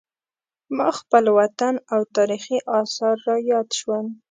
ما 0.77 0.87
خپل 0.99 1.23
وطن 1.37 1.73
او 1.93 2.01
تاریخي 2.15 2.57
اثار 2.79 3.17
را 3.27 3.35
یاد 3.51 3.67
شول. 3.79 4.05